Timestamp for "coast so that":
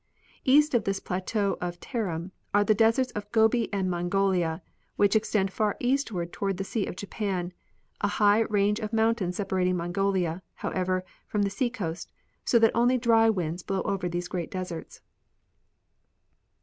11.69-12.71